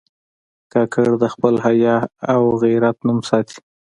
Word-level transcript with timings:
کاکړ 0.73 1.07
د 1.21 1.23
خپل 1.33 1.55
حیا 1.65 1.95
او 2.33 2.41
غیرت 2.63 2.97
نوم 3.07 3.19
ساتي. 3.29 3.57